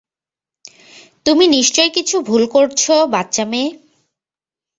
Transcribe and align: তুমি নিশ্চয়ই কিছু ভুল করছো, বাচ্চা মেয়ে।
তুমি 1.25 1.45
নিশ্চয়ই 1.47 1.91
কিছু 1.91 2.15
ভুল 2.21 2.43
করছো, 2.47 2.93
বাচ্চা 3.07 3.43
মেয়ে। 3.45 3.69